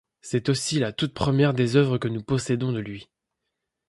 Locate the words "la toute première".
0.79-1.53